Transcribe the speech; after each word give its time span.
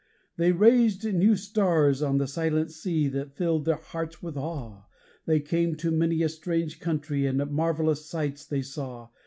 They 0.35 0.51
raised 0.51 1.05
new 1.05 1.35
stars 1.35 2.01
on 2.01 2.17
the 2.17 2.25
silent 2.25 2.71
sea 2.71 3.07
that 3.09 3.35
filled 3.35 3.65
their 3.65 3.75
hearts 3.75 4.19
with 4.19 4.35
awe; 4.35 4.85
They 5.27 5.39
came 5.39 5.75
to 5.75 5.91
many 5.91 6.23
a 6.23 6.29
strange 6.29 6.79
countree 6.79 7.27
and 7.27 7.45
marvellous 7.51 8.03
sights 8.09 8.43
they 8.47 8.63
saw. 8.63 9.09